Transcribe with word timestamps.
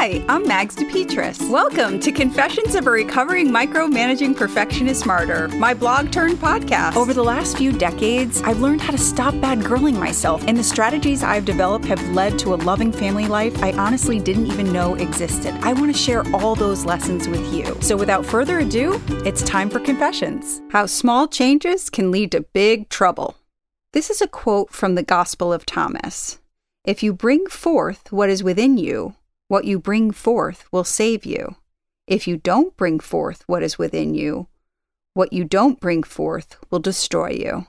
Hi, 0.00 0.24
I'm 0.30 0.48
Mags 0.48 0.76
DePetris. 0.76 1.50
Welcome 1.50 2.00
to 2.00 2.10
Confessions 2.10 2.74
of 2.74 2.86
a 2.86 2.90
Recovering 2.90 3.50
Micromanaging 3.50 4.34
Perfectionist 4.34 5.04
Martyr, 5.04 5.48
my 5.48 5.74
blog 5.74 6.10
turned 6.10 6.38
podcast. 6.38 6.96
Over 6.96 7.12
the 7.12 7.22
last 7.22 7.58
few 7.58 7.70
decades, 7.70 8.40
I've 8.40 8.62
learned 8.62 8.80
how 8.80 8.92
to 8.92 8.98
stop 8.98 9.38
bad 9.42 9.58
girling 9.58 9.98
myself, 9.98 10.42
and 10.46 10.56
the 10.56 10.64
strategies 10.64 11.22
I've 11.22 11.44
developed 11.44 11.84
have 11.84 12.02
led 12.14 12.38
to 12.38 12.54
a 12.54 12.56
loving 12.56 12.92
family 12.92 13.26
life 13.26 13.62
I 13.62 13.72
honestly 13.72 14.18
didn't 14.18 14.46
even 14.46 14.72
know 14.72 14.94
existed. 14.94 15.52
I 15.60 15.74
want 15.74 15.94
to 15.94 16.02
share 16.02 16.24
all 16.34 16.54
those 16.54 16.86
lessons 16.86 17.28
with 17.28 17.52
you. 17.52 17.76
So 17.82 17.94
without 17.94 18.24
further 18.24 18.60
ado, 18.60 18.98
it's 19.26 19.42
time 19.42 19.68
for 19.68 19.80
Confessions 19.80 20.62
How 20.70 20.86
Small 20.86 21.28
Changes 21.28 21.90
Can 21.90 22.10
Lead 22.10 22.32
to 22.32 22.40
Big 22.40 22.88
Trouble. 22.88 23.36
This 23.92 24.08
is 24.08 24.22
a 24.22 24.26
quote 24.26 24.72
from 24.72 24.94
the 24.94 25.02
Gospel 25.02 25.52
of 25.52 25.66
Thomas. 25.66 26.38
If 26.86 27.02
you 27.02 27.12
bring 27.12 27.48
forth 27.48 28.10
what 28.10 28.30
is 28.30 28.42
within 28.42 28.78
you, 28.78 29.14
what 29.50 29.64
you 29.64 29.80
bring 29.80 30.12
forth 30.12 30.64
will 30.70 30.84
save 30.84 31.26
you. 31.26 31.56
If 32.06 32.28
you 32.28 32.36
don't 32.36 32.76
bring 32.76 33.00
forth 33.00 33.42
what 33.48 33.64
is 33.64 33.80
within 33.80 34.14
you, 34.14 34.46
what 35.12 35.32
you 35.32 35.42
don't 35.42 35.80
bring 35.80 36.04
forth 36.04 36.56
will 36.70 36.78
destroy 36.78 37.30
you. 37.30 37.66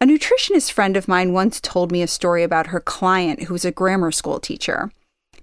A 0.00 0.06
nutritionist 0.06 0.72
friend 0.72 0.96
of 0.96 1.06
mine 1.06 1.34
once 1.34 1.60
told 1.60 1.92
me 1.92 2.00
a 2.00 2.06
story 2.06 2.42
about 2.42 2.68
her 2.68 2.80
client 2.80 3.42
who 3.42 3.52
was 3.52 3.66
a 3.66 3.70
grammar 3.70 4.10
school 4.10 4.40
teacher. 4.40 4.90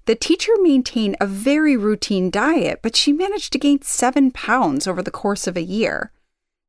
The 0.05 0.15
teacher 0.15 0.53
maintained 0.61 1.15
a 1.21 1.27
very 1.27 1.77
routine 1.77 2.31
diet, 2.31 2.79
but 2.81 2.95
she 2.95 3.13
managed 3.13 3.53
to 3.53 3.59
gain 3.59 3.83
seven 3.83 4.31
pounds 4.31 4.87
over 4.87 5.03
the 5.03 5.11
course 5.11 5.45
of 5.45 5.55
a 5.55 5.61
year. 5.61 6.11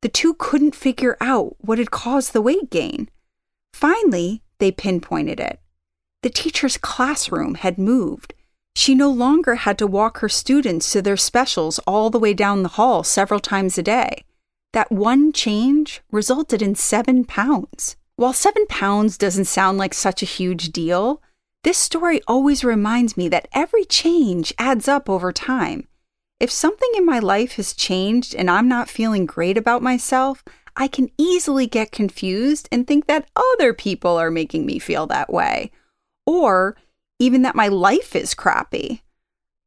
The 0.02 0.10
two 0.10 0.34
couldn't 0.34 0.76
figure 0.76 1.16
out 1.22 1.56
what 1.60 1.78
had 1.78 1.90
caused 1.90 2.34
the 2.34 2.42
weight 2.42 2.68
gain. 2.68 3.08
Finally, 3.72 4.42
they 4.58 4.70
pinpointed 4.70 5.40
it. 5.40 5.60
The 6.22 6.30
teacher's 6.30 6.76
classroom 6.76 7.54
had 7.54 7.78
moved. 7.78 8.34
She 8.74 8.94
no 8.94 9.08
longer 9.08 9.54
had 9.54 9.78
to 9.78 9.86
walk 9.86 10.18
her 10.18 10.28
students 10.28 10.90
to 10.92 11.00
their 11.00 11.16
specials 11.16 11.78
all 11.80 12.10
the 12.10 12.18
way 12.18 12.34
down 12.34 12.62
the 12.62 12.70
hall 12.70 13.04
several 13.04 13.38
times 13.38 13.78
a 13.78 13.84
day. 13.84 14.24
That 14.72 14.90
one 14.90 15.32
change 15.32 16.00
resulted 16.10 16.60
in 16.60 16.74
seven 16.74 17.24
pounds. 17.24 17.96
While 18.16 18.32
seven 18.32 18.66
pounds 18.66 19.16
doesn't 19.16 19.44
sound 19.44 19.78
like 19.78 19.94
such 19.94 20.20
a 20.22 20.26
huge 20.26 20.70
deal, 20.70 21.22
this 21.62 21.78
story 21.78 22.20
always 22.26 22.64
reminds 22.64 23.16
me 23.16 23.28
that 23.28 23.48
every 23.52 23.84
change 23.84 24.52
adds 24.58 24.88
up 24.88 25.08
over 25.08 25.32
time. 25.32 25.86
If 26.40 26.50
something 26.50 26.90
in 26.96 27.06
my 27.06 27.20
life 27.20 27.52
has 27.54 27.74
changed 27.74 28.34
and 28.34 28.50
I'm 28.50 28.66
not 28.66 28.88
feeling 28.88 29.24
great 29.24 29.56
about 29.56 29.82
myself, 29.82 30.44
I 30.76 30.88
can 30.88 31.10
easily 31.16 31.68
get 31.68 31.92
confused 31.92 32.68
and 32.72 32.86
think 32.86 33.06
that 33.06 33.28
other 33.36 33.72
people 33.72 34.16
are 34.16 34.30
making 34.32 34.66
me 34.66 34.80
feel 34.80 35.06
that 35.06 35.32
way 35.32 35.70
or 36.28 36.76
even 37.18 37.40
that 37.40 37.54
my 37.54 37.68
life 37.68 38.14
is 38.14 38.34
crappy. 38.34 39.02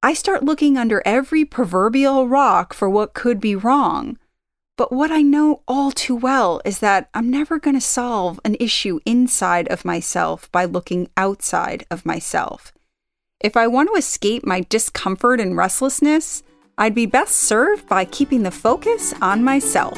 I 0.03 0.13
start 0.13 0.43
looking 0.43 0.77
under 0.77 1.01
every 1.05 1.43
proverbial 1.43 2.27
rock 2.27 2.71
for 2.71 2.87
what 2.87 3.15
could 3.15 3.41
be 3.41 3.55
wrong. 3.55 4.19
But 4.77 4.91
what 4.91 5.09
I 5.09 5.23
know 5.23 5.63
all 5.67 5.91
too 5.91 6.15
well 6.15 6.61
is 6.63 6.77
that 6.77 7.09
I'm 7.15 7.31
never 7.31 7.59
going 7.59 7.75
to 7.75 7.81
solve 7.81 8.39
an 8.45 8.57
issue 8.59 8.99
inside 9.07 9.67
of 9.69 9.83
myself 9.83 10.51
by 10.51 10.65
looking 10.65 11.09
outside 11.17 11.83
of 11.89 12.05
myself. 12.05 12.71
If 13.39 13.57
I 13.57 13.65
want 13.65 13.89
to 13.89 13.97
escape 13.97 14.45
my 14.45 14.61
discomfort 14.69 15.39
and 15.39 15.57
restlessness, 15.57 16.43
I'd 16.77 16.93
be 16.93 17.07
best 17.07 17.37
served 17.37 17.89
by 17.89 18.05
keeping 18.05 18.43
the 18.43 18.51
focus 18.51 19.15
on 19.19 19.43
myself. 19.43 19.97